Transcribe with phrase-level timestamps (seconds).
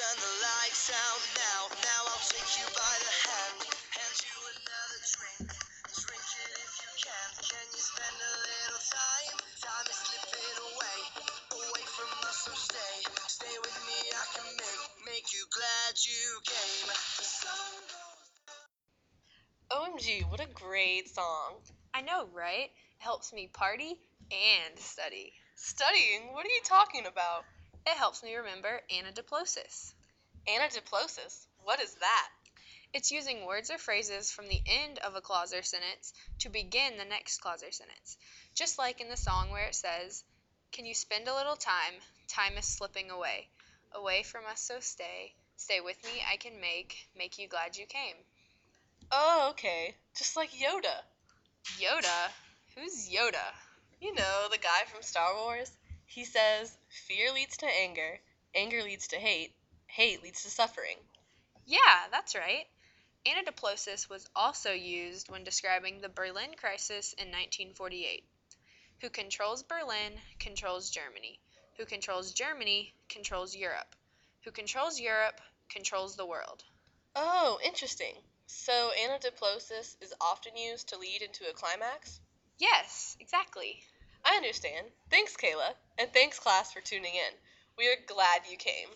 [0.00, 1.60] turn the lights out now.
[1.76, 5.52] Now I'll take you by the hand, hand you another drink.
[5.92, 7.28] Drink it if you can.
[7.44, 9.36] Can you spend a little time?
[9.60, 11.00] Time is slipping away,
[11.52, 12.96] away from us, so stay.
[13.28, 16.88] Stay with me, I can make, make you glad you came.
[16.88, 18.24] The sun goes
[19.68, 21.60] OMG, what a great song.
[21.92, 22.72] I know, right?
[22.72, 24.00] It helps me party
[24.32, 25.36] and study.
[25.56, 26.32] Studying?
[26.32, 27.44] What are you talking about?
[27.86, 29.94] It helps me remember anadiplosis.
[30.46, 31.46] Anadiplosis.
[31.64, 32.28] What is that?
[32.92, 36.96] It's using words or phrases from the end of a clause or sentence to begin
[36.96, 38.16] the next clause or sentence.
[38.54, 40.24] Just like in the song where it says,
[40.72, 41.94] Can you spend a little time?
[42.28, 43.48] Time is slipping away.
[43.92, 45.34] Away from us, so stay.
[45.56, 48.16] Stay with me, I can make, make you glad you came.
[49.12, 49.94] Oh, okay.
[50.16, 51.02] Just like Yoda.
[51.78, 52.30] Yoda?
[52.74, 53.54] Who's Yoda?
[54.00, 55.70] You know, the guy from Star Wars.
[56.10, 58.20] He says, Fear leads to anger,
[58.52, 59.54] anger leads to hate,
[59.86, 60.96] hate leads to suffering.
[61.66, 62.66] Yeah, that's right.
[63.24, 68.24] Anadiplosis was also used when describing the Berlin crisis in 1948.
[69.02, 71.38] Who controls Berlin controls Germany.
[71.76, 73.94] Who controls Germany controls Europe.
[74.42, 76.64] Who controls Europe controls the world.
[77.14, 78.16] Oh, interesting.
[78.48, 82.20] So, anadiplosis is often used to lead into a climax?
[82.58, 83.84] Yes, exactly.
[84.24, 84.86] I understand.
[85.10, 85.74] Thanks, Kayla.
[85.98, 87.34] And thanks, class, for tuning in.
[87.76, 88.88] We are glad you came.